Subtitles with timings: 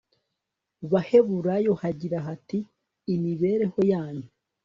[0.91, 2.57] baheburayo hagira hati
[3.13, 4.27] imibereho yanyu